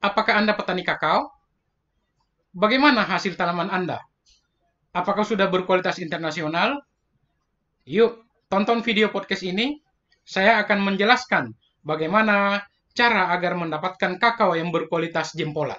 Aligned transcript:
Apakah 0.00 0.38
Anda 0.40 0.52
petani 0.52 0.84
kakao? 0.84 1.32
Bagaimana 2.56 3.04
hasil 3.04 3.36
tanaman 3.36 3.68
Anda? 3.68 4.00
Apakah 4.96 5.28
sudah 5.28 5.48
berkualitas 5.52 6.00
internasional? 6.00 6.80
Yuk, 7.84 8.24
tonton 8.48 8.80
video 8.80 9.12
podcast 9.12 9.44
ini. 9.44 9.76
Saya 10.26 10.58
akan 10.64 10.82
menjelaskan 10.82 11.54
bagaimana 11.86 12.66
cara 12.96 13.30
agar 13.36 13.54
mendapatkan 13.54 14.18
kakao 14.18 14.56
yang 14.56 14.72
berkualitas 14.72 15.36
jempolan. 15.36 15.78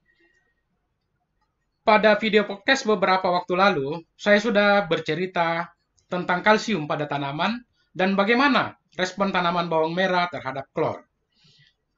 Pada 1.91 2.15
video 2.15 2.47
podcast 2.47 2.87
beberapa 2.87 3.27
waktu 3.27 3.51
lalu, 3.51 3.99
saya 4.15 4.39
sudah 4.39 4.87
bercerita 4.87 5.75
tentang 6.07 6.39
kalsium 6.39 6.87
pada 6.87 7.03
tanaman 7.03 7.67
dan 7.91 8.15
bagaimana 8.15 8.79
respon 8.95 9.35
tanaman 9.35 9.67
bawang 9.67 9.91
merah 9.91 10.31
terhadap 10.31 10.71
klor. 10.71 11.03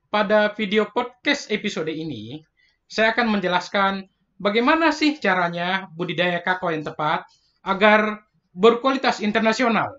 Pada 0.10 0.50
video 0.58 0.90
podcast 0.90 1.54
episode 1.54 1.94
ini, 1.94 2.42
saya 2.90 3.14
akan 3.14 3.38
menjelaskan 3.38 4.10
bagaimana 4.42 4.90
sih 4.90 5.22
caranya 5.22 5.86
budidaya 5.94 6.42
kakao 6.42 6.74
yang 6.74 6.82
tepat 6.82 7.30
agar 7.62 8.26
berkualitas 8.50 9.22
internasional. 9.22 9.94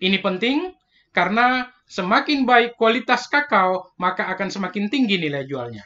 Ini 0.00 0.16
penting 0.24 0.72
karena 1.12 1.68
semakin 1.84 2.48
baik 2.48 2.80
kualitas 2.80 3.28
kakao, 3.28 3.92
maka 4.00 4.32
akan 4.32 4.48
semakin 4.48 4.88
tinggi 4.88 5.20
nilai 5.20 5.44
jualnya. 5.44 5.84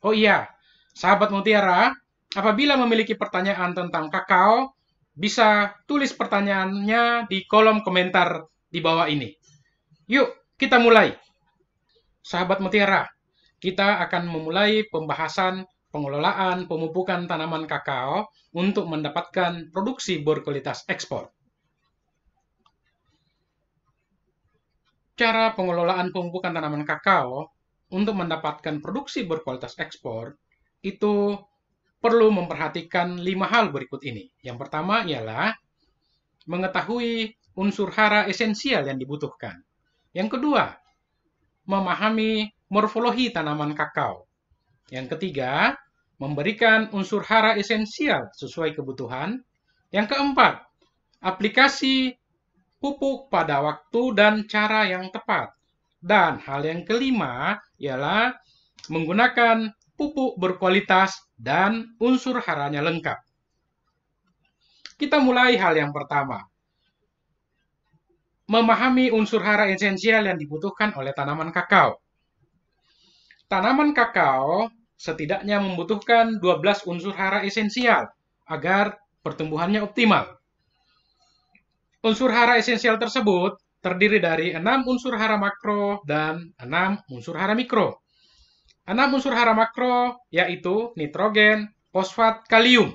Oh 0.00 0.16
iya, 0.16 0.48
sahabat 0.96 1.28
mutiara, 1.28 1.92
Apabila 2.36 2.76
memiliki 2.76 3.16
pertanyaan 3.16 3.72
tentang 3.72 4.12
kakao, 4.12 4.76
bisa 5.16 5.72
tulis 5.88 6.12
pertanyaannya 6.12 7.32
di 7.32 7.48
kolom 7.48 7.80
komentar 7.80 8.44
di 8.68 8.84
bawah 8.84 9.08
ini. 9.08 9.32
Yuk, 10.04 10.52
kita 10.60 10.76
mulai. 10.76 11.16
Sahabat 12.20 12.60
Mutiara, 12.60 13.08
kita 13.56 14.04
akan 14.04 14.28
memulai 14.28 14.84
pembahasan 14.92 15.64
pengelolaan 15.88 16.68
pemupukan 16.68 17.24
tanaman 17.24 17.64
kakao 17.64 18.28
untuk 18.52 18.84
mendapatkan 18.84 19.72
produksi 19.72 20.20
berkualitas 20.20 20.84
ekspor. 20.92 21.32
Cara 25.16 25.56
pengelolaan 25.56 26.12
pemupukan 26.12 26.52
tanaman 26.52 26.84
kakao 26.84 27.48
untuk 27.88 28.12
mendapatkan 28.20 28.84
produksi 28.84 29.24
berkualitas 29.24 29.72
ekspor 29.80 30.36
itu 30.84 31.40
perlu 32.06 32.30
memperhatikan 32.30 33.18
lima 33.18 33.50
hal 33.50 33.74
berikut 33.74 33.98
ini. 34.06 34.30
Yang 34.46 34.62
pertama 34.62 35.02
ialah 35.02 35.50
mengetahui 36.46 37.34
unsur 37.58 37.90
hara 37.90 38.30
esensial 38.30 38.86
yang 38.86 38.94
dibutuhkan. 38.94 39.58
Yang 40.14 40.38
kedua, 40.38 40.70
memahami 41.66 42.46
morfologi 42.70 43.34
tanaman 43.34 43.74
kakao. 43.74 44.30
Yang 44.94 45.18
ketiga, 45.18 45.74
memberikan 46.22 46.94
unsur 46.94 47.26
hara 47.26 47.58
esensial 47.58 48.30
sesuai 48.38 48.78
kebutuhan. 48.78 49.42
Yang 49.90 50.14
keempat, 50.14 50.62
aplikasi 51.26 52.14
pupuk 52.78 53.26
pada 53.34 53.58
waktu 53.66 54.14
dan 54.14 54.46
cara 54.46 54.86
yang 54.86 55.10
tepat. 55.10 55.50
Dan 55.98 56.38
hal 56.38 56.62
yang 56.62 56.86
kelima 56.86 57.58
ialah 57.82 58.30
menggunakan 58.86 59.74
pupuk 59.96 60.36
berkualitas, 60.36 61.16
dan 61.36 61.96
unsur 62.00 62.40
haranya 62.40 62.80
lengkap. 62.84 63.18
Kita 64.96 65.20
mulai 65.20 65.60
hal 65.60 65.76
yang 65.76 65.92
pertama. 65.92 66.40
Memahami 68.48 69.10
unsur 69.12 69.42
hara 69.42 69.68
esensial 69.68 70.24
yang 70.24 70.38
dibutuhkan 70.38 70.94
oleh 70.96 71.12
tanaman 71.12 71.52
kakao. 71.52 71.98
Tanaman 73.50 73.92
kakao 73.92 74.70
setidaknya 74.96 75.60
membutuhkan 75.60 76.40
12 76.40 76.88
unsur 76.88 77.12
hara 77.12 77.44
esensial 77.44 78.08
agar 78.48 78.96
pertumbuhannya 79.20 79.84
optimal. 79.84 80.38
Unsur 82.00 82.30
hara 82.30 82.56
esensial 82.56 82.96
tersebut 82.96 83.58
terdiri 83.82 84.22
dari 84.22 84.54
6 84.54 84.62
unsur 84.88 85.18
hara 85.18 85.36
makro 85.36 86.00
dan 86.06 86.54
6 86.62 87.12
unsur 87.12 87.34
hara 87.36 87.52
mikro. 87.52 88.05
Enam 88.86 89.18
unsur 89.18 89.34
hara 89.34 89.50
makro 89.50 90.22
yaitu 90.30 90.94
nitrogen, 90.94 91.74
fosfat, 91.90 92.46
kalium. 92.46 92.94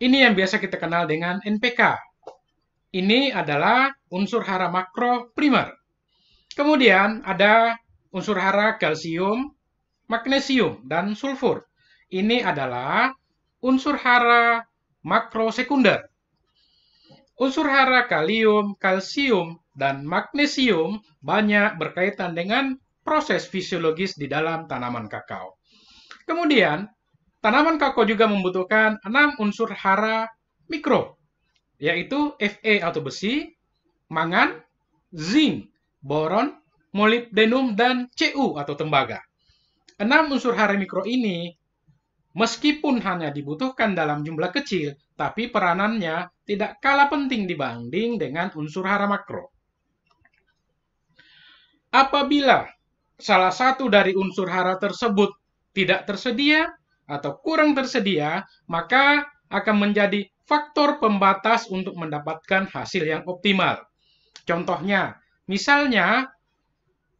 Ini 0.00 0.24
yang 0.24 0.32
biasa 0.32 0.56
kita 0.56 0.80
kenal 0.80 1.04
dengan 1.04 1.36
NPK. 1.44 2.00
Ini 2.96 3.36
adalah 3.36 3.92
unsur 4.08 4.40
hara 4.48 4.72
makro 4.72 5.28
primer. 5.36 5.76
Kemudian 6.56 7.20
ada 7.28 7.76
unsur 8.08 8.40
hara 8.40 8.80
kalsium, 8.80 9.52
magnesium, 10.08 10.80
dan 10.88 11.12
sulfur. 11.12 11.68
Ini 12.08 12.40
adalah 12.40 13.12
unsur 13.60 14.00
hara 14.00 14.64
makro 15.04 15.52
sekunder. 15.52 16.08
Unsur 17.36 17.68
hara 17.68 18.08
kalium, 18.08 18.80
kalsium, 18.80 19.60
dan 19.76 20.08
magnesium 20.08 21.04
banyak 21.20 21.76
berkaitan 21.76 22.32
dengan 22.32 22.80
proses 23.08 23.48
fisiologis 23.48 24.20
di 24.20 24.28
dalam 24.28 24.68
tanaman 24.68 25.08
kakao. 25.08 25.56
Kemudian, 26.28 26.84
tanaman 27.40 27.80
kakao 27.80 28.04
juga 28.04 28.28
membutuhkan 28.28 29.00
enam 29.00 29.32
unsur 29.40 29.72
hara 29.72 30.28
mikro, 30.68 31.16
yaitu 31.80 32.36
Fe 32.36 32.84
atau 32.84 33.00
besi, 33.00 33.48
mangan, 34.12 34.60
zinc, 35.08 35.72
boron, 36.04 36.52
molybdenum, 36.92 37.72
dan 37.72 38.12
Cu 38.12 38.60
atau 38.60 38.76
tembaga. 38.76 39.24
Enam 39.96 40.28
unsur 40.28 40.52
hara 40.52 40.76
mikro 40.76 41.08
ini, 41.08 41.48
meskipun 42.36 43.00
hanya 43.00 43.32
dibutuhkan 43.32 43.96
dalam 43.96 44.20
jumlah 44.20 44.52
kecil, 44.52 44.92
tapi 45.16 45.48
peranannya 45.48 46.28
tidak 46.44 46.76
kalah 46.84 47.08
penting 47.08 47.48
dibanding 47.48 48.20
dengan 48.20 48.52
unsur 48.52 48.84
hara 48.84 49.08
makro. 49.08 49.48
Apabila 51.88 52.68
salah 53.18 53.50
satu 53.50 53.90
dari 53.90 54.14
unsur 54.14 54.46
hara 54.46 54.78
tersebut 54.78 55.34
tidak 55.74 56.06
tersedia 56.06 56.70
atau 57.04 57.36
kurang 57.42 57.74
tersedia, 57.74 58.46
maka 58.70 59.26
akan 59.50 59.76
menjadi 59.90 60.28
faktor 60.48 61.02
pembatas 61.02 61.68
untuk 61.68 61.98
mendapatkan 61.98 62.70
hasil 62.70 63.04
yang 63.04 63.22
optimal. 63.28 63.84
Contohnya, 64.48 65.20
misalnya 65.44 66.30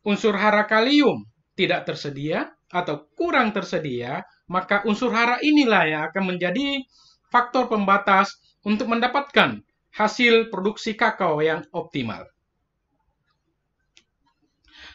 unsur 0.06 0.32
hara 0.38 0.64
kalium 0.64 1.28
tidak 1.52 1.84
tersedia 1.84 2.48
atau 2.72 3.08
kurang 3.16 3.52
tersedia, 3.52 4.24
maka 4.48 4.84
unsur 4.88 5.12
hara 5.12 5.36
inilah 5.44 5.84
yang 5.84 6.02
akan 6.08 6.36
menjadi 6.36 6.84
faktor 7.28 7.68
pembatas 7.68 8.32
untuk 8.64 8.88
mendapatkan 8.88 9.60
hasil 9.92 10.48
produksi 10.52 10.96
kakao 10.96 11.40
yang 11.44 11.64
optimal. 11.72 12.24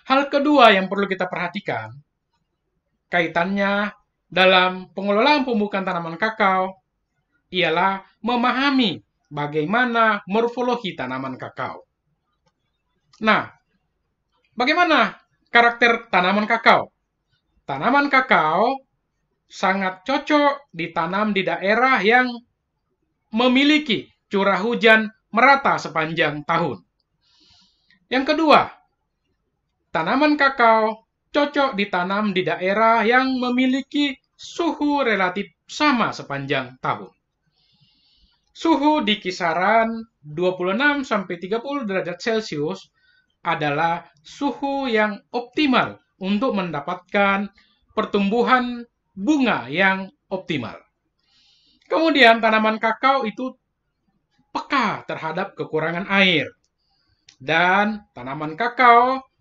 Hal 0.03 0.27
kedua 0.27 0.75
yang 0.75 0.91
perlu 0.91 1.07
kita 1.07 1.31
perhatikan, 1.31 1.95
kaitannya 3.07 3.95
dalam 4.27 4.91
pengelolaan 4.91 5.47
pembukaan 5.47 5.87
tanaman 5.87 6.19
kakao, 6.19 6.75
ialah 7.53 8.01
memahami 8.19 8.99
bagaimana 9.29 10.25
morfologi 10.25 10.97
tanaman 10.97 11.37
kakao. 11.37 11.85
Nah, 13.23 13.47
bagaimana 14.57 15.15
karakter 15.53 16.09
tanaman 16.09 16.49
kakao? 16.49 16.89
Tanaman 17.63 18.11
kakao 18.11 18.83
sangat 19.47 20.01
cocok 20.03 20.73
ditanam 20.73 21.31
di 21.31 21.45
daerah 21.45 22.01
yang 22.01 22.27
memiliki 23.31 24.09
curah 24.27 24.59
hujan 24.59 25.13
merata 25.29 25.77
sepanjang 25.77 26.41
tahun. 26.43 26.81
Yang 28.09 28.33
kedua, 28.33 28.82
Tanaman 29.93 30.33
kakao 30.41 31.05
cocok 31.29 31.77
ditanam 31.77 32.33
di 32.33 32.41
daerah 32.41 33.05
yang 33.05 33.37
memiliki 33.37 34.17
suhu 34.33 35.05
relatif 35.05 35.53
sama 35.69 36.09
sepanjang 36.09 36.81
tahun. 36.81 37.13
suhu 38.53 39.01
di 39.01 39.17
kisaran 39.17 40.05
26 40.21 41.05
sampai 41.05 41.35
30 41.41 41.89
derajat 41.89 42.17
Celcius 42.21 42.89
adalah 43.41 44.05
suhu 44.21 44.89
yang 44.89 45.21
optimal 45.33 46.01
untuk 46.21 46.53
mendapatkan 46.57 47.49
pertumbuhan 47.97 48.85
bunga 49.13 49.69
yang 49.69 50.09
optimal. 50.29 50.77
Kemudian 51.85 52.41
tanaman 52.41 52.81
kakao 52.81 53.25
itu 53.25 53.53
peka 54.53 55.05
terhadap 55.05 55.53
kekurangan 55.53 56.09
air. 56.09 56.49
Dan 57.37 58.05
tanaman 58.13 58.53
kakao 58.53 59.32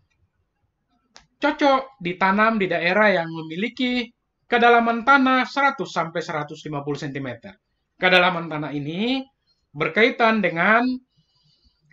cocok 1.43 1.99
ditanam 1.99 2.55
di 2.55 2.71
daerah 2.71 3.11
yang 3.11 3.27
memiliki 3.27 4.06
kedalaman 4.47 5.03
tanah 5.03 5.43
100 5.43 5.83
sampai 5.83 6.23
150 6.23 6.55
cm. 7.03 7.29
Kedalaman 7.99 8.47
tanah 8.47 8.71
ini 8.71 9.27
berkaitan 9.75 10.39
dengan 10.39 10.87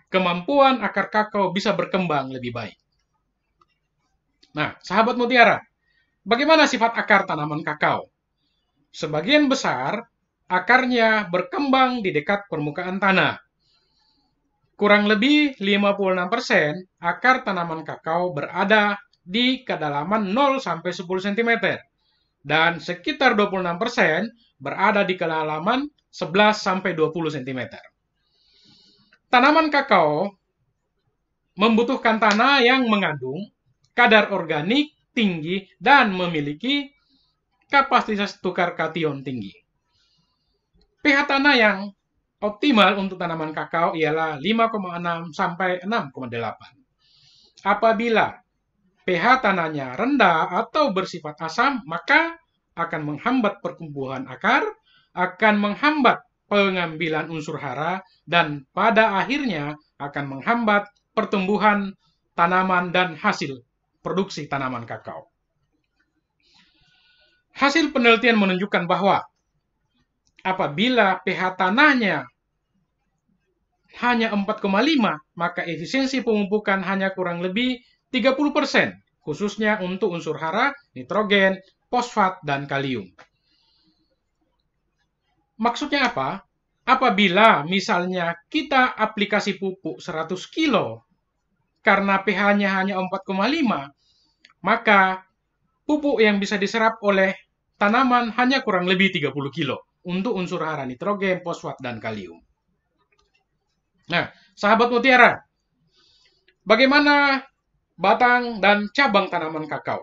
kemampuan 0.06 0.78
akar 0.86 1.10
kakao 1.10 1.50
bisa 1.50 1.74
berkembang 1.74 2.30
lebih 2.30 2.54
baik. 2.54 2.78
Nah, 4.54 4.78
sahabat 4.82 5.18
mutiara, 5.18 5.58
bagaimana 6.22 6.70
sifat 6.70 6.94
akar 6.94 7.26
tanaman 7.26 7.66
kakao? 7.66 8.06
Sebagian 8.90 9.46
besar 9.46 10.02
akarnya 10.50 11.30
berkembang 11.30 12.02
di 12.02 12.10
dekat 12.10 12.46
permukaan 12.50 12.98
tanah. 12.98 13.38
Kurang 14.74 15.06
lebih 15.06 15.54
56% 15.62 16.98
akar 16.98 17.46
tanaman 17.46 17.86
kakao 17.86 18.34
berada 18.34 18.98
di 19.30 19.62
kedalaman 19.62 20.34
0 20.34 20.58
sampai 20.58 20.90
10 20.90 21.06
cm 21.06 21.50
dan 22.42 22.82
sekitar 22.82 23.38
26% 23.38 24.58
berada 24.58 25.06
di 25.06 25.14
kedalaman 25.14 25.86
11 26.10 26.58
sampai 26.58 26.98
20 26.98 27.38
cm. 27.38 27.60
Tanaman 29.30 29.70
kakao 29.70 30.34
membutuhkan 31.54 32.18
tanah 32.18 32.66
yang 32.66 32.90
mengandung 32.90 33.38
kadar 33.94 34.34
organik 34.34 34.90
tinggi 35.14 35.70
dan 35.78 36.10
memiliki 36.10 36.90
kapasitas 37.70 38.42
tukar 38.42 38.74
kation 38.74 39.22
tinggi. 39.22 39.54
pH 41.00 41.18
tanah 41.30 41.54
yang 41.54 41.78
optimal 42.42 42.98
untuk 42.98 43.16
tanaman 43.16 43.54
kakao 43.54 43.94
ialah 43.94 44.42
5,6 44.42 45.30
sampai 45.32 45.78
6,8. 45.86 47.62
Apabila 47.62 48.40
pH 49.10 49.42
tanahnya 49.42 49.98
rendah 49.98 50.54
atau 50.62 50.94
bersifat 50.94 51.34
asam, 51.42 51.82
maka 51.82 52.38
akan 52.78 53.10
menghambat 53.10 53.58
pertumbuhan 53.58 54.22
akar, 54.30 54.62
akan 55.18 55.58
menghambat 55.58 56.22
pengambilan 56.46 57.26
unsur 57.26 57.58
hara, 57.58 58.06
dan 58.22 58.70
pada 58.70 59.18
akhirnya 59.18 59.74
akan 59.98 60.38
menghambat 60.38 60.86
pertumbuhan 61.10 61.90
tanaman 62.38 62.94
dan 62.94 63.18
hasil 63.18 63.66
produksi 63.98 64.46
tanaman 64.46 64.86
kakao. 64.86 65.26
Hasil 67.58 67.90
penelitian 67.90 68.38
menunjukkan 68.38 68.86
bahwa 68.86 69.26
apabila 70.46 71.18
pH 71.26 71.58
tanahnya 71.58 72.30
hanya 73.98 74.30
4,5, 74.30 74.70
maka 75.34 75.66
efisiensi 75.66 76.22
pemupukan 76.22 76.78
hanya 76.86 77.10
kurang 77.10 77.42
lebih 77.42 77.82
30%, 78.10 79.22
khususnya 79.22 79.78
untuk 79.80 80.10
unsur 80.14 80.36
hara, 80.38 80.74
nitrogen, 80.94 81.62
fosfat, 81.86 82.42
dan 82.42 82.66
kalium. 82.66 83.06
Maksudnya 85.60 86.10
apa? 86.10 86.42
Apabila 86.88 87.62
misalnya 87.68 88.34
kita 88.50 88.96
aplikasi 88.96 89.60
pupuk 89.60 90.02
100 90.02 90.34
kilo 90.50 91.06
karena 91.84 92.18
pH-nya 92.24 92.80
hanya 92.80 92.98
4,5, 92.98 93.92
maka 94.64 95.22
pupuk 95.86 96.18
yang 96.18 96.40
bisa 96.42 96.56
diserap 96.56 96.98
oleh 97.04 97.36
tanaman 97.76 98.32
hanya 98.36 98.64
kurang 98.64 98.88
lebih 98.88 99.12
30 99.14 99.32
kilo 99.54 99.86
untuk 100.04 100.34
unsur 100.36 100.64
hara 100.64 100.88
nitrogen, 100.88 101.44
fosfat, 101.44 101.76
dan 101.80 102.00
kalium. 102.00 102.40
Nah, 104.10 104.32
sahabat 104.56 104.90
mutiara, 104.90 105.38
bagaimana 106.64 107.44
batang 108.00 108.64
dan 108.64 108.88
cabang 108.96 109.28
tanaman 109.28 109.68
kakao? 109.68 110.00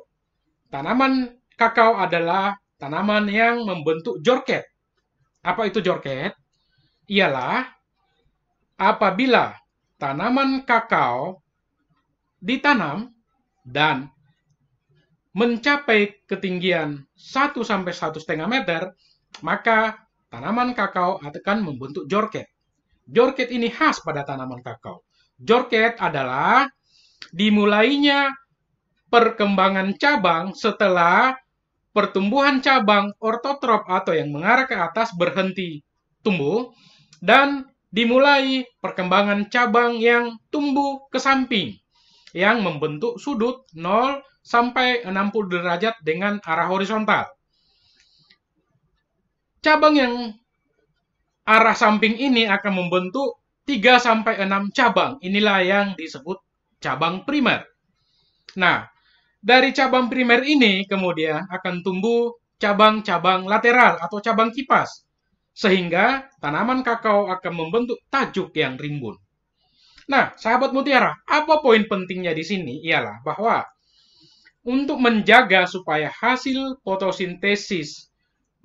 Tanaman 0.69 1.33
kakao 1.57 1.97
adalah 1.97 2.53
tanaman 2.77 3.25
yang 3.25 3.65
membentuk 3.65 4.21
jorket 4.21 4.69
apa 5.47 5.71
itu 5.71 5.79
jorket? 5.79 6.35
Ialah 7.07 7.63
apabila 8.75 9.55
tanaman 9.95 10.67
kakao 10.67 11.39
ditanam 12.44 13.15
dan 13.63 14.11
mencapai 15.31 16.27
ketinggian 16.27 17.07
1 17.15 17.55
sampai 17.63 17.94
1,5 17.95 18.27
meter, 18.44 18.91
maka 19.39 20.03
tanaman 20.27 20.75
kakao 20.75 21.23
akan 21.23 21.57
membentuk 21.63 22.11
jorket. 22.11 22.51
Jorket 23.07 23.47
ini 23.55 23.71
khas 23.71 24.03
pada 24.03 24.27
tanaman 24.27 24.59
kakao. 24.59 25.07
Jorket 25.39 25.95
adalah 26.03 26.67
dimulainya 27.31 28.33
perkembangan 29.07 29.95
cabang 29.95 30.51
setelah 30.53 31.35
pertumbuhan 31.95 32.61
cabang 32.61 33.15
ortotrop 33.17 33.87
atau 33.89 34.13
yang 34.13 34.29
mengarah 34.29 34.69
ke 34.69 34.75
atas 34.77 35.15
berhenti 35.17 35.81
tumbuh 36.21 36.69
dan 37.23 37.65
dimulai 37.89 38.67
perkembangan 38.83 39.49
cabang 39.49 39.97
yang 39.97 40.37
tumbuh 40.53 41.07
ke 41.09 41.17
samping 41.17 41.73
yang 42.35 42.61
membentuk 42.61 43.17
sudut 43.17 43.65
0 43.73 44.21
sampai 44.45 45.03
60 45.03 45.11
derajat 45.51 45.95
dengan 46.05 46.39
arah 46.43 46.69
horizontal. 46.69 47.25
Cabang 49.59 49.95
yang 49.97 50.13
arah 51.43 51.75
samping 51.75 52.15
ini 52.15 52.47
akan 52.47 52.85
membentuk 52.85 53.41
3 53.67 53.99
sampai 53.99 54.39
6 54.39 54.71
cabang. 54.71 55.19
Inilah 55.19 55.59
yang 55.65 55.87
disebut 55.99 56.39
cabang 56.77 57.25
primer. 57.27 57.65
Nah, 58.57 58.88
dari 59.38 59.71
cabang 59.71 60.09
primer 60.09 60.41
ini 60.44 60.83
kemudian 60.89 61.45
akan 61.47 61.85
tumbuh 61.85 62.33
cabang-cabang 62.57 63.45
lateral 63.45 64.01
atau 64.01 64.18
cabang 64.18 64.50
kipas. 64.50 65.06
Sehingga 65.57 66.29
tanaman 66.38 66.85
kakao 66.85 67.33
akan 67.33 67.54
membentuk 67.54 67.97
tajuk 68.13 68.54
yang 68.54 68.78
rimbun. 68.78 69.18
Nah, 70.07 70.31
sahabat 70.37 70.71
mutiara, 70.71 71.18
apa 71.25 71.59
poin 71.59 71.83
pentingnya 71.90 72.31
di 72.31 72.45
sini? 72.45 72.80
Ialah 72.85 73.25
bahwa 73.25 73.66
untuk 74.68 74.99
menjaga 74.99 75.66
supaya 75.68 76.11
hasil 76.11 76.80
fotosintesis 76.83 78.07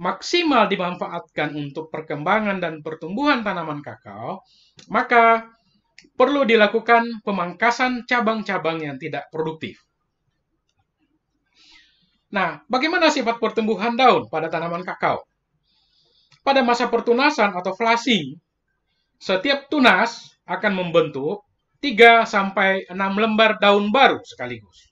maksimal 0.03 0.67
dimanfaatkan 0.67 1.55
untuk 1.55 1.87
perkembangan 1.95 2.59
dan 2.59 2.83
pertumbuhan 2.83 3.47
tanaman 3.47 3.79
kakao, 3.87 4.43
maka 4.91 5.47
perlu 6.15 6.47
dilakukan 6.47 7.23
pemangkasan 7.23 8.05
cabang-cabang 8.05 8.83
yang 8.83 8.97
tidak 8.99 9.29
produktif. 9.31 9.81
Nah, 12.33 12.65
bagaimana 12.65 13.13
sifat 13.13 13.37
pertumbuhan 13.37 13.93
daun 13.93 14.27
pada 14.33 14.49
tanaman 14.49 14.81
kakao? 14.83 15.21
Pada 16.41 16.65
masa 16.65 16.89
pertunasan 16.89 17.53
atau 17.55 17.77
flushing, 17.77 18.35
setiap 19.21 19.69
tunas 19.71 20.33
akan 20.49 20.73
membentuk 20.75 21.47
3 21.79 22.27
sampai 22.27 22.89
6 22.91 22.97
lembar 22.97 23.61
daun 23.63 23.95
baru 23.95 24.19
sekaligus. 24.27 24.91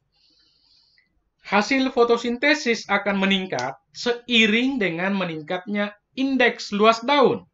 Hasil 1.43 1.91
fotosintesis 1.91 2.87
akan 2.87 3.19
meningkat 3.19 3.75
seiring 3.91 4.79
dengan 4.79 5.17
meningkatnya 5.19 5.97
indeks 6.15 6.71
luas 6.71 7.03
daun, 7.03 7.50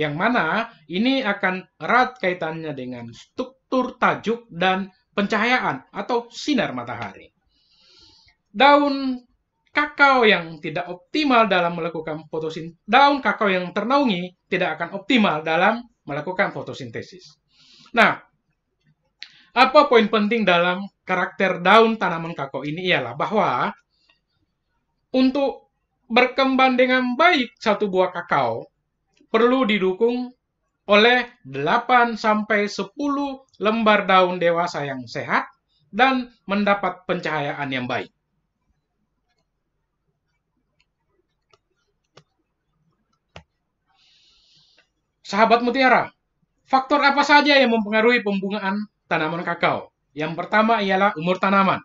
yang 0.00 0.16
mana 0.16 0.72
ini 0.88 1.20
akan 1.20 1.60
erat 1.76 2.16
kaitannya 2.16 2.72
dengan 2.72 3.12
struktur 3.12 4.00
tajuk 4.00 4.48
dan 4.48 4.88
pencahayaan 5.12 5.92
atau 5.92 6.32
sinar 6.32 6.72
matahari 6.72 7.28
daun 8.50 9.20
kakao 9.70 10.26
yang 10.26 10.58
tidak 10.58 10.90
optimal 10.90 11.46
dalam 11.46 11.78
melakukan 11.78 12.26
fotosintesis, 12.26 12.82
daun 12.82 13.22
kakao 13.22 13.46
yang 13.46 13.70
ternaungi 13.70 14.34
tidak 14.50 14.78
akan 14.78 14.98
optimal 14.98 15.46
dalam 15.46 15.86
melakukan 16.02 16.50
fotosintesis. 16.50 17.38
Nah, 17.94 18.18
apa 19.54 19.80
poin 19.86 20.06
penting 20.10 20.42
dalam 20.42 20.82
karakter 21.06 21.62
daun 21.62 21.98
tanaman 21.98 22.34
kakao 22.34 22.66
ini 22.66 22.90
ialah 22.90 23.14
bahwa 23.14 23.70
untuk 25.14 25.70
berkembang 26.10 26.74
dengan 26.74 27.14
baik 27.14 27.54
satu 27.58 27.86
buah 27.86 28.10
kakao 28.10 28.66
perlu 29.30 29.64
didukung 29.64 30.34
oleh 30.90 31.30
8 31.46 32.18
sampai 32.18 32.66
10 32.66 32.90
lembar 33.62 34.04
daun 34.10 34.42
dewasa 34.42 34.82
yang 34.82 35.06
sehat 35.06 35.46
dan 35.94 36.34
mendapat 36.50 37.06
pencahayaan 37.06 37.70
yang 37.70 37.86
baik. 37.86 38.10
Sahabat 45.22 45.62
mutiara, 45.62 46.10
faktor 46.66 46.98
apa 47.06 47.22
saja 47.22 47.54
yang 47.54 47.70
mempengaruhi 47.70 48.18
pembungaan 48.26 48.82
tanaman 49.06 49.46
kakao? 49.46 49.94
Yang 50.10 50.34
pertama 50.34 50.82
ialah 50.82 51.14
umur 51.14 51.38
tanaman. 51.38 51.78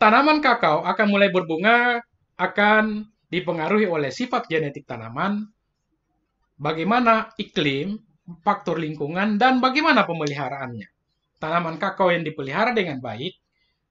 Tanaman 0.00 0.40
kakao 0.40 0.88
akan 0.88 1.06
mulai 1.12 1.28
berbunga 1.28 2.00
akan 2.40 3.12
dipengaruhi 3.28 3.88
oleh 3.88 4.12
sifat 4.12 4.46
genetik 4.48 4.84
tanaman, 4.84 5.44
bagaimana 6.60 7.32
iklim, 7.36 7.98
faktor 8.40 8.80
lingkungan, 8.80 9.36
dan 9.36 9.60
bagaimana 9.60 10.06
pemeliharaannya. 10.08 10.88
Tanaman 11.40 11.76
kakao 11.76 12.08
yang 12.08 12.24
dipelihara 12.24 12.72
dengan 12.72 13.02
baik 13.02 13.36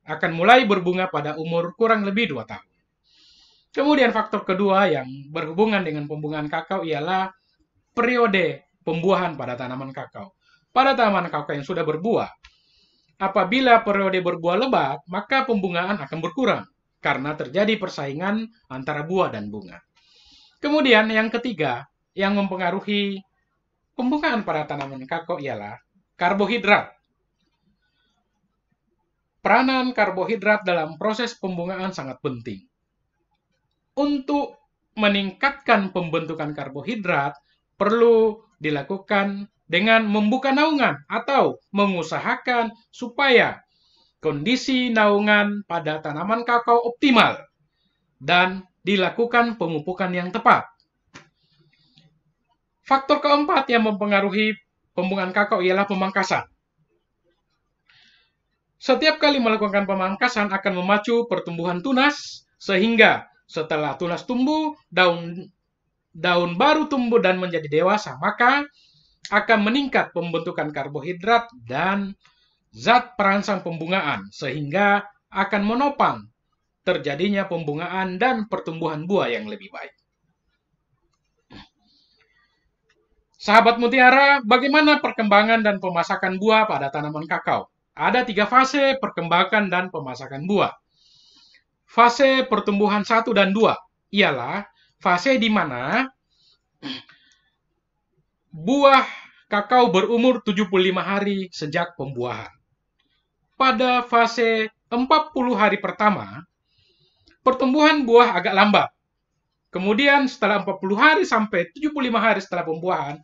akan 0.09 0.31
mulai 0.33 0.65
berbunga 0.65 1.07
pada 1.07 1.37
umur 1.37 1.77
kurang 1.77 2.03
lebih 2.03 2.33
2 2.33 2.43
tahun. 2.49 2.67
Kemudian 3.73 4.13
faktor 4.13 4.45
kedua 4.45 4.85
yang 4.85 5.07
berhubungan 5.33 5.81
dengan 5.81 6.05
pembungaan 6.05 6.45
kakao 6.45 6.85
ialah 6.85 7.33
periode 7.93 8.69
pembuahan 8.85 9.33
pada 9.33 9.57
tanaman 9.57 9.89
kakao. 9.89 10.33
Pada 10.73 10.93
tanaman 10.97 11.29
kakao 11.29 11.57
yang 11.57 11.65
sudah 11.65 11.85
berbuah, 11.85 12.29
apabila 13.21 13.81
periode 13.85 14.17
berbuah 14.21 14.65
lebat, 14.65 15.01
maka 15.09 15.45
pembungaan 15.45 15.97
akan 16.01 16.19
berkurang 16.21 16.65
karena 17.03 17.35
terjadi 17.35 17.75
persaingan 17.75 18.47
antara 18.71 19.03
buah 19.03 19.35
dan 19.35 19.51
bunga. 19.51 19.83
Kemudian 20.63 21.11
yang 21.11 21.27
ketiga 21.27 21.83
yang 22.15 22.39
mempengaruhi 22.39 23.19
pembungaan 23.99 24.47
pada 24.47 24.63
tanaman 24.63 25.03
kakao 25.03 25.43
ialah 25.43 25.75
karbohidrat. 26.15 26.95
Peranan 29.43 29.91
karbohidrat 29.91 30.63
dalam 30.63 30.95
proses 30.95 31.35
pembungaan 31.35 31.91
sangat 31.91 32.23
penting 32.23 32.63
untuk 33.99 34.55
meningkatkan 34.95 35.91
pembentukan 35.91 36.55
karbohidrat 36.55 37.35
perlu 37.75 38.39
dilakukan 38.63 39.51
dengan 39.67 40.05
membuka 40.05 40.53
naungan 40.53 41.01
atau 41.09 41.59
mengusahakan 41.73 42.71
supaya 42.93 43.62
kondisi 44.23 44.87
naungan 44.87 45.67
pada 45.67 45.99
tanaman 45.99 46.47
kakao 46.47 46.79
optimal 46.87 47.43
dan 48.23 48.63
dilakukan 48.87 49.59
pemupukan 49.59 50.09
yang 50.15 50.31
tepat. 50.31 50.63
Faktor 52.87 53.19
keempat 53.19 53.67
yang 53.67 53.83
mempengaruhi 53.83 54.55
pembungaan 54.95 55.35
kakao 55.35 55.59
ialah 55.59 55.83
pemangkasan. 55.83 56.47
Setiap 58.79 59.19
kali 59.19 59.39
melakukan 59.39 59.87
pemangkasan 59.87 60.51
akan 60.51 60.73
memacu 60.83 61.27
pertumbuhan 61.27 61.79
tunas 61.79 62.47
sehingga 62.59 63.27
setelah 63.47 63.95
tunas 63.95 64.27
tumbuh, 64.27 64.75
daun 64.91 65.47
daun 66.11 66.59
baru 66.59 66.91
tumbuh 66.91 67.19
dan 67.23 67.39
menjadi 67.39 67.67
dewasa, 67.67 68.19
maka 68.19 68.67
akan 69.31 69.59
meningkat 69.63 70.11
pembentukan 70.11 70.75
karbohidrat 70.75 71.47
dan 71.63 72.11
zat 72.73 73.13
perangsang 73.13 73.61
pembungaan 73.61 74.33
sehingga 74.33 75.05
akan 75.29 75.61
menopang 75.61 76.17
terjadinya 76.83 77.47
pembungaan 77.47 78.19
dan 78.19 78.49
pertumbuhan 78.49 79.05
buah 79.07 79.31
yang 79.31 79.47
lebih 79.47 79.71
baik. 79.71 79.93
Sahabat 83.43 83.75
mutiara, 83.75 84.39
bagaimana 84.39 85.03
perkembangan 85.03 85.61
dan 85.61 85.77
pemasakan 85.83 86.39
buah 86.39 86.63
pada 86.63 86.87
tanaman 86.87 87.27
kakao? 87.27 87.67
Ada 87.91 88.23
tiga 88.23 88.47
fase 88.47 88.95
perkembangan 88.97 89.67
dan 89.67 89.91
pemasakan 89.91 90.47
buah. 90.47 90.71
Fase 91.83 92.47
pertumbuhan 92.47 93.03
1 93.03 93.21
dan 93.35 93.51
2 93.51 94.15
ialah 94.15 94.65
fase 94.97 95.37
di 95.37 95.51
mana 95.51 96.07
buah 98.49 99.05
kakao 99.51 99.91
berumur 99.91 100.39
75 100.41 100.71
hari 101.03 101.51
sejak 101.51 101.99
pembuahan. 101.99 102.62
Pada 103.63 104.03
fase 104.03 104.67
40 104.91 104.99
hari 105.55 105.79
pertama, 105.79 106.43
pertumbuhan 107.47 108.03
buah 108.03 108.35
agak 108.35 108.51
lambat. 108.51 108.91
Kemudian 109.71 110.27
setelah 110.27 110.67
40 110.67 110.99
hari 110.99 111.23
sampai 111.23 111.71
75 111.71 111.95
hari 112.19 112.43
setelah 112.43 112.67
pembuahan, 112.67 113.15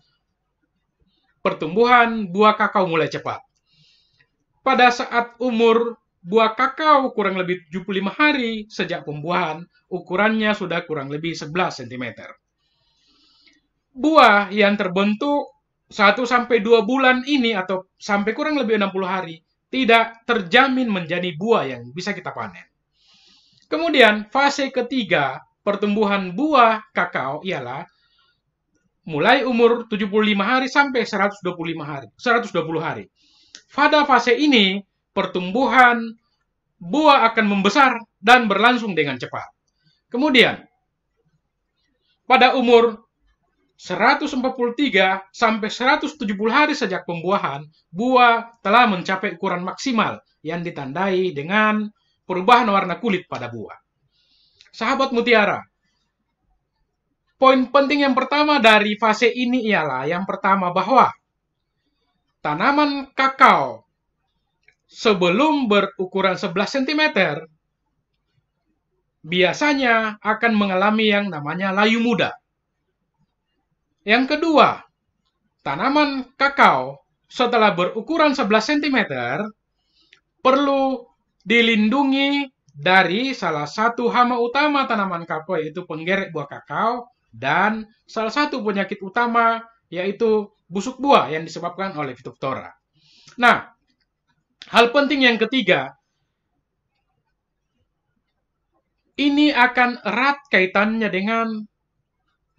pertumbuhan 1.43 2.23
buah 2.31 2.55
kakao 2.55 2.87
mulai 2.87 3.11
cepat. 3.11 3.43
Pada 4.63 4.87
saat 4.95 5.35
umur 5.43 5.99
Buah 6.19 6.51
kakao 6.51 7.15
kurang 7.15 7.39
lebih 7.39 7.63
75 7.71 8.11
hari 8.11 8.67
sejak 8.67 9.07
pembuahan, 9.07 9.63
ukurannya 9.87 10.51
sudah 10.51 10.83
kurang 10.83 11.07
lebih 11.07 11.31
11 11.31 11.79
cm. 11.79 12.05
Buah 13.95 14.51
yang 14.51 14.75
terbentuk 14.75 15.47
1 15.87 16.19
sampai 16.27 16.59
2 16.59 16.83
bulan 16.83 17.23
ini 17.23 17.55
atau 17.55 17.87
sampai 17.95 18.35
kurang 18.35 18.59
lebih 18.59 18.75
60 18.75 19.07
hari 19.07 19.39
tidak 19.69 20.25
terjamin 20.25 20.89
menjadi 20.89 21.29
buah 21.37 21.63
yang 21.69 21.93
bisa 21.93 22.13
kita 22.13 22.33
panen. 22.33 22.65
Kemudian 23.69 24.25
fase 24.33 24.73
ketiga 24.73 25.45
pertumbuhan 25.61 26.33
buah 26.33 26.81
kakao 26.89 27.45
ialah 27.45 27.85
mulai 29.05 29.45
umur 29.45 29.85
75 29.89 30.09
hari 30.41 30.67
sampai 30.69 31.05
125 31.05 31.45
hari, 31.85 32.07
120 32.17 32.81
hari. 32.81 33.05
Pada 33.69 34.05
fase 34.09 34.33
ini 34.33 34.81
pertumbuhan 35.13 36.01
buah 36.81 37.29
akan 37.29 37.45
membesar 37.45 37.97
dan 38.17 38.49
berlangsung 38.49 38.97
dengan 38.97 39.21
cepat. 39.21 39.49
Kemudian, 40.09 40.65
pada 42.25 42.57
umur 42.57 43.08
143 43.79 45.31
sampai 45.31 45.69
170 45.71 46.19
hari 46.51 46.75
sejak 46.75 47.07
pembuahan, 47.07 47.63
buah 47.95 48.59
telah 48.59 48.91
mencapai 48.91 49.39
ukuran 49.39 49.63
maksimal 49.63 50.19
yang 50.43 50.67
ditandai 50.67 51.31
dengan 51.31 51.87
perubahan 52.27 52.67
warna 52.67 52.99
kulit 52.99 53.23
pada 53.31 53.47
buah. 53.47 53.79
Sahabat 54.75 55.15
mutiara, 55.15 55.63
poin 57.39 57.71
penting 57.71 58.03
yang 58.03 58.11
pertama 58.19 58.59
dari 58.59 58.99
fase 58.99 59.31
ini 59.31 59.63
ialah 59.71 60.11
yang 60.11 60.27
pertama 60.27 60.75
bahwa 60.75 61.15
tanaman 62.43 63.07
kakao 63.15 63.87
sebelum 64.91 65.71
berukuran 65.71 66.35
11 66.35 66.83
cm, 66.83 67.03
biasanya 69.23 70.19
akan 70.19 70.51
mengalami 70.51 71.15
yang 71.15 71.31
namanya 71.31 71.71
layu 71.71 72.03
muda. 72.03 72.35
Yang 74.09 74.23
kedua, 74.33 74.81
tanaman 75.61 76.33
kakao 76.33 76.97
setelah 77.29 77.77
berukuran 77.77 78.33
11 78.33 78.81
cm 78.81 78.97
perlu 80.41 81.05
dilindungi 81.45 82.49
dari 82.73 83.37
salah 83.37 83.69
satu 83.69 84.09
hama 84.09 84.41
utama 84.41 84.89
tanaman 84.89 85.29
kakao 85.29 85.61
yaitu 85.61 85.85
penggerek 85.85 86.33
buah 86.33 86.49
kakao 86.49 87.05
dan 87.29 87.85
salah 88.09 88.33
satu 88.33 88.65
penyakit 88.65 88.97
utama 89.05 89.61
yaitu 89.93 90.49
busuk 90.65 90.97
buah 90.97 91.29
yang 91.29 91.45
disebabkan 91.45 91.93
oleh 91.93 92.17
Phytophthora. 92.17 92.73
Nah, 93.37 93.77
Hal 94.69 94.91
penting 94.91 95.25
yang 95.25 95.41
ketiga, 95.41 95.97
ini 99.15 99.55
akan 99.55 100.03
erat 100.03 100.43
kaitannya 100.53 101.09
dengan 101.09 101.47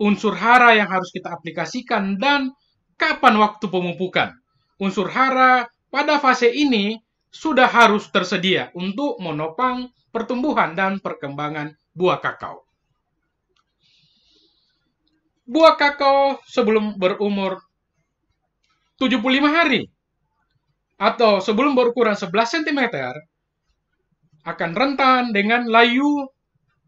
unsur 0.00 0.32
hara 0.32 0.72
yang 0.72 0.88
harus 0.88 1.12
kita 1.12 1.28
aplikasikan 1.28 2.16
dan 2.16 2.56
kapan 2.96 3.36
waktu 3.36 3.68
pemupukan. 3.68 4.32
Unsur 4.80 5.12
hara 5.12 5.68
pada 5.92 6.16
fase 6.16 6.48
ini 6.48 6.96
sudah 7.28 7.68
harus 7.68 8.08
tersedia 8.08 8.72
untuk 8.72 9.20
menopang 9.20 9.92
pertumbuhan 10.08 10.72
dan 10.72 10.98
perkembangan 10.98 11.76
buah 11.92 12.18
kakao. 12.18 12.64
Buah 15.44 15.76
kakao 15.76 16.40
sebelum 16.48 16.96
berumur 16.96 17.60
75 18.96 19.20
hari 19.52 19.84
atau 21.00 21.40
sebelum 21.44 21.76
berukuran 21.76 22.16
11 22.16 22.60
cm 22.60 22.80
akan 24.44 24.70
rentan 24.72 25.32
dengan 25.36 25.68
layu 25.68 26.28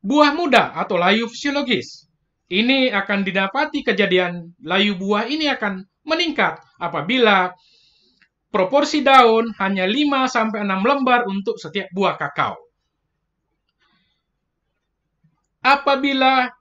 buah 0.01 0.33
muda 0.33 0.73
atau 0.77 0.97
layu 0.97 1.29
fisiologis. 1.29 2.12
Ini 2.53 2.93
akan 2.93 3.25
didapati 3.25 3.81
kejadian 3.81 4.53
layu 4.61 5.01
buah 5.01 5.25
ini 5.25 5.49
akan 5.49 5.89
meningkat 6.05 6.61
apabila 6.77 7.49
proporsi 8.53 9.01
daun 9.01 9.49
hanya 9.57 9.89
5 9.89 10.29
sampai 10.29 10.61
6 10.61 10.85
lembar 10.85 11.25
untuk 11.25 11.57
setiap 11.57 11.89
buah 11.97 12.21
kakao. 12.21 12.61
Apabila 15.65 16.53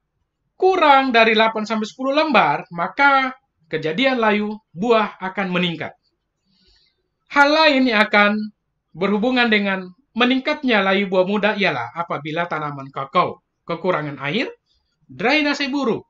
kurang 0.56 1.12
dari 1.12 1.36
8 1.36 1.68
sampai 1.68 1.84
10 1.84 2.16
lembar, 2.16 2.64
maka 2.72 3.36
kejadian 3.68 4.24
layu 4.24 4.56
buah 4.72 5.20
akan 5.20 5.52
meningkat. 5.52 5.92
Hal 7.36 7.52
lain 7.52 7.92
yang 7.92 8.08
akan 8.08 8.40
berhubungan 8.96 9.52
dengan 9.52 9.92
meningkatnya 10.16 10.80
layu 10.80 11.12
buah 11.12 11.28
muda 11.28 11.52
ialah 11.60 11.92
apabila 12.00 12.48
tanaman 12.48 12.88
kakao 12.88 13.44
kekurangan 13.68 14.16
air, 14.24 14.48
drainase 15.12 15.68
buruk, 15.68 16.08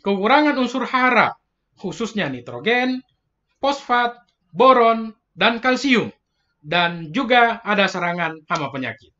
kekurangan 0.00 0.56
unsur 0.56 0.88
hara, 0.88 1.36
khususnya 1.76 2.32
nitrogen, 2.32 3.04
fosfat, 3.60 4.16
boron, 4.50 5.12
dan 5.36 5.60
kalsium. 5.60 6.08
Dan 6.60 7.08
juga 7.16 7.64
ada 7.64 7.88
serangan 7.88 8.36
hama 8.44 8.68
penyakit. 8.68 9.12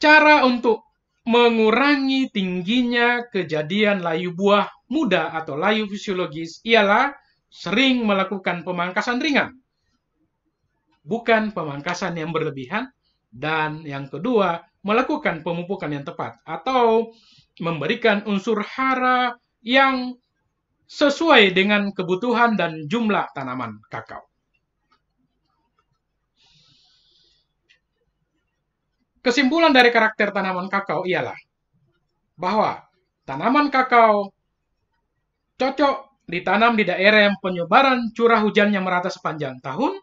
Cara 0.00 0.48
untuk 0.48 0.80
mengurangi 1.28 2.28
tingginya 2.32 3.24
kejadian 3.28 4.00
layu 4.00 4.32
buah 4.32 4.68
muda 4.88 5.32
atau 5.32 5.56
layu 5.56 5.88
fisiologis 5.88 6.60
ialah 6.64 7.12
sering 7.52 8.04
melakukan 8.04 8.64
pemangkasan 8.64 9.20
ringan. 9.20 9.56
Bukan 11.04 11.52
pemangkasan 11.52 12.16
yang 12.16 12.32
berlebihan. 12.32 12.88
Dan 13.34 13.82
yang 13.82 14.06
kedua, 14.06 14.62
melakukan 14.86 15.42
pemupukan 15.42 15.90
yang 15.90 16.06
tepat. 16.06 16.38
Atau 16.46 17.10
memberikan 17.58 18.22
unsur 18.30 18.62
hara 18.62 19.34
yang 19.58 20.14
sesuai 20.86 21.50
dengan 21.50 21.90
kebutuhan 21.90 22.54
dan 22.54 22.86
jumlah 22.86 23.34
tanaman 23.34 23.82
kakao. 23.90 24.22
Kesimpulan 29.24 29.72
dari 29.72 29.88
karakter 29.88 30.30
tanaman 30.30 30.68
kakao 30.68 31.08
ialah 31.08 31.34
bahwa 32.36 32.84
tanaman 33.24 33.72
kakao 33.72 34.28
cocok 35.56 36.28
ditanam 36.28 36.76
di 36.76 36.84
daerah 36.84 37.32
yang 37.32 37.36
penyebaran 37.40 38.12
curah 38.12 38.44
hujannya 38.44 38.80
merata 38.84 39.08
sepanjang 39.08 39.64
tahun, 39.64 39.96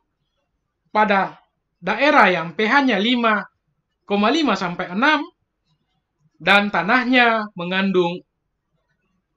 pada 0.89 1.37
daerah 1.81 2.29
yang 2.29 2.53
pH-nya 2.53 3.01
5,5 3.01 4.07
sampai 4.53 4.85
6, 4.93 6.39
dan 6.41 6.69
tanahnya 6.69 7.49
mengandung 7.57 8.21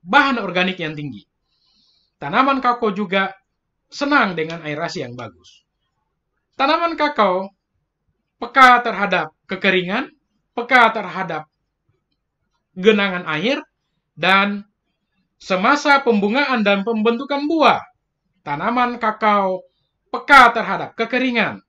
bahan 0.04 0.40
organik 0.40 0.78
yang 0.80 0.92
tinggi. 0.94 1.24
Tanaman 2.20 2.60
kakao 2.60 2.92
juga 2.92 3.32
senang 3.88 4.36
dengan 4.36 4.60
aerasi 4.64 5.04
yang 5.04 5.16
bagus. 5.16 5.64
Tanaman 6.54 6.94
kakao 6.94 7.48
peka 8.38 8.84
terhadap 8.84 9.32
kekeringan, 9.48 10.12
peka 10.52 10.92
terhadap 10.92 11.48
genangan 12.76 13.24
air, 13.26 13.60
dan 14.14 14.68
Semasa 15.44 16.00
pembungaan 16.00 16.64
dan 16.64 16.88
pembentukan 16.88 17.44
buah, 17.44 17.84
tanaman 18.48 18.96
kakao 18.96 19.60
peka 20.08 20.56
terhadap 20.56 20.96
kekeringan, 20.96 21.60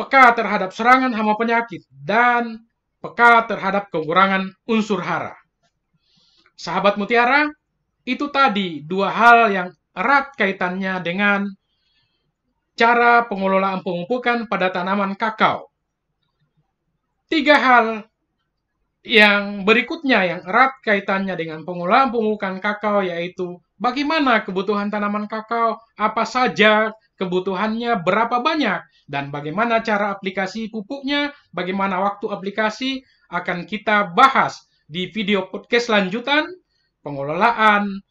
peka 0.00 0.32
terhadap 0.32 0.72
serangan 0.72 1.12
hama 1.12 1.36
penyakit, 1.36 1.84
dan 1.92 2.64
peka 3.04 3.44
terhadap 3.44 3.92
kekurangan 3.92 4.48
unsur 4.64 5.04
hara. 5.04 5.36
Sahabat 6.56 6.96
mutiara, 6.96 7.52
itu 8.08 8.32
tadi 8.32 8.80
dua 8.80 9.12
hal 9.12 9.52
yang 9.52 9.68
erat 9.92 10.32
kaitannya 10.40 11.04
dengan 11.04 11.44
cara 12.80 13.28
pengelolaan 13.28 13.84
pemupukan 13.84 14.48
pada 14.48 14.72
tanaman 14.72 15.12
kakao. 15.12 15.68
Tiga 17.28 17.60
hal 17.60 17.86
yang 19.04 19.68
berikutnya 19.68 20.24
yang 20.24 20.40
erat 20.48 20.80
kaitannya 20.80 21.36
dengan 21.36 21.64
pengolahan 21.68 22.08
pemupukan 22.08 22.56
kakao 22.60 23.04
yaitu 23.04 23.60
bagaimana 23.80 24.44
kebutuhan 24.44 24.92
tanaman 24.92 25.24
kakao, 25.26 25.80
apa 25.96 26.22
saja 26.28 26.92
kebutuhannya, 27.16 27.98
berapa 28.04 28.44
banyak, 28.44 28.84
dan 29.08 29.32
bagaimana 29.32 29.80
cara 29.80 30.12
aplikasi 30.14 30.68
pupuknya, 30.68 31.32
bagaimana 31.50 31.98
waktu 32.04 32.28
aplikasi? 32.28 33.02
Akan 33.30 33.62
kita 33.62 34.10
bahas 34.10 34.58
di 34.90 35.06
video 35.08 35.46
podcast 35.48 35.86
lanjutan 35.86 36.50
pengelolaan 37.00 38.02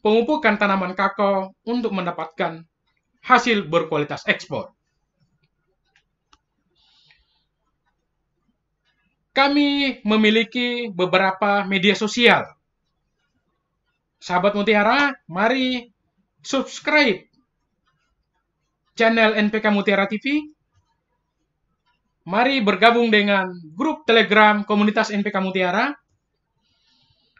pemupukan 0.00 0.54
tanaman 0.54 0.94
kakao 0.94 1.50
untuk 1.66 1.90
mendapatkan 1.90 2.62
hasil 3.26 3.66
berkualitas 3.66 4.22
ekspor. 4.30 4.78
kami 9.38 10.02
memiliki 10.02 10.90
beberapa 10.90 11.62
media 11.62 11.94
sosial. 11.94 12.57
Sahabat 14.18 14.58
Mutiara, 14.58 15.14
mari 15.30 15.86
subscribe 16.42 17.22
channel 18.98 19.38
NPK 19.38 19.70
Mutiara 19.70 20.10
TV. 20.10 20.42
Mari 22.28 22.60
bergabung 22.60 23.08
dengan 23.08 23.48
grup 23.72 24.04
Telegram 24.04 24.66
komunitas 24.66 25.14
NPK 25.14 25.38
Mutiara. 25.40 25.94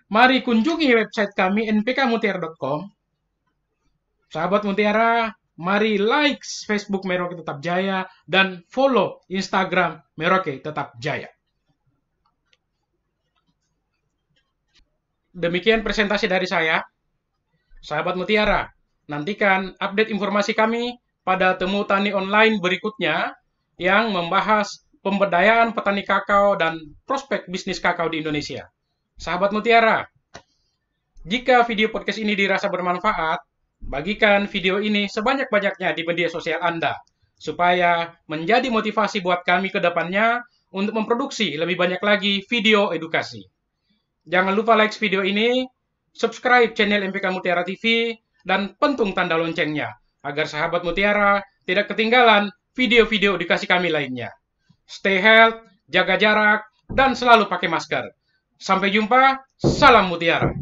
Mari 0.09 0.41
kunjungi 0.41 0.89
website 0.97 1.37
kami 1.37 1.69
npkmutiara.com. 1.69 2.89
Sahabat 4.33 4.65
Mutiara, 4.65 5.29
mari 5.61 6.01
like 6.01 6.41
Facebook 6.41 7.05
Merauke 7.05 7.37
Tetap 7.37 7.61
Jaya 7.61 8.09
dan 8.25 8.65
follow 8.73 9.21
Instagram 9.29 10.01
Merauke 10.17 10.65
Tetap 10.65 10.97
Jaya. 10.97 11.29
Demikian 15.33 15.85
presentasi 15.85 16.27
dari 16.27 16.49
saya. 16.49 16.81
Sahabat 17.79 18.19
Mutiara, 18.19 18.67
nantikan 19.07 19.77
update 19.79 20.11
informasi 20.11 20.57
kami 20.57 20.97
pada 21.23 21.55
temu 21.55 21.85
tani 21.85 22.11
online 22.17 22.59
berikutnya 22.59 23.37
yang 23.79 24.11
membahas 24.11 24.89
pemberdayaan 25.05 25.77
petani 25.77 26.03
kakao 26.03 26.59
dan 26.59 26.81
prospek 27.07 27.47
bisnis 27.47 27.79
kakao 27.79 28.11
di 28.11 28.25
Indonesia. 28.25 28.67
Sahabat 29.15 29.55
Mutiara, 29.55 30.03
jika 31.29 31.63
video 31.69 31.93
podcast 31.93 32.19
ini 32.19 32.33
dirasa 32.33 32.73
bermanfaat, 32.73 33.39
bagikan 33.85 34.49
video 34.49 34.81
ini 34.81 35.07
sebanyak-banyaknya 35.07 35.95
di 35.95 36.03
media 36.03 36.29
sosial 36.33 36.59
Anda, 36.65 36.97
supaya 37.37 38.17
menjadi 38.27 38.73
motivasi 38.73 39.23
buat 39.23 39.47
kami 39.47 39.71
ke 39.71 39.79
depannya 39.79 40.43
untuk 40.75 40.97
memproduksi 40.99 41.55
lebih 41.55 41.77
banyak 41.79 42.03
lagi 42.03 42.43
video 42.49 42.91
edukasi. 42.91 43.45
Jangan 44.29 44.53
lupa 44.53 44.77
like 44.77 44.93
video 45.01 45.25
ini, 45.25 45.65
subscribe 46.13 46.77
channel 46.77 47.01
MPK 47.09 47.33
Mutiara 47.33 47.65
TV, 47.65 48.13
dan 48.45 48.77
pentung 48.77 49.17
tanda 49.17 49.41
loncengnya, 49.41 49.97
agar 50.21 50.45
sahabat 50.45 50.85
Mutiara 50.85 51.41
tidak 51.65 51.89
ketinggalan 51.89 52.53
video-video 52.77 53.41
edukasi 53.41 53.65
kami 53.65 53.89
lainnya. 53.89 54.29
Stay 54.85 55.17
health, 55.17 55.65
jaga 55.89 56.21
jarak, 56.21 56.61
dan 56.93 57.17
selalu 57.17 57.49
pakai 57.49 57.73
masker. 57.73 58.05
Sampai 58.61 58.93
jumpa, 58.93 59.41
salam 59.57 60.13
Mutiara. 60.13 60.53